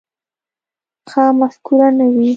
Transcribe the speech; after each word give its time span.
ښه 1.09 1.23
مفکوره 1.39 1.89
نه 1.97 2.05
وي. 2.13 2.29